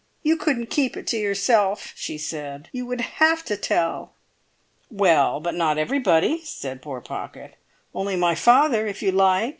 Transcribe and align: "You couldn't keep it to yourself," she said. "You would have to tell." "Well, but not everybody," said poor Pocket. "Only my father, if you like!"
"You 0.23 0.35
couldn't 0.35 0.71
keep 0.71 0.97
it 0.97 1.05
to 1.09 1.17
yourself," 1.19 1.93
she 1.95 2.17
said. 2.17 2.69
"You 2.71 2.87
would 2.87 3.01
have 3.21 3.45
to 3.45 3.55
tell." 3.55 4.13
"Well, 4.89 5.39
but 5.39 5.53
not 5.53 5.77
everybody," 5.77 6.41
said 6.43 6.81
poor 6.81 7.01
Pocket. 7.01 7.53
"Only 7.93 8.15
my 8.15 8.33
father, 8.33 8.87
if 8.87 9.03
you 9.03 9.11
like!" 9.11 9.49